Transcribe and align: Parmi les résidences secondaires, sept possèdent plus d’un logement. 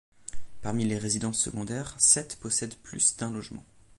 Parmi 0.63 0.83
les 0.85 0.97
résidences 0.97 1.37
secondaires, 1.39 1.93
sept 1.99 2.37
possèdent 2.39 2.73
plus 2.77 3.17
d’un 3.17 3.29
logement. 3.29 3.63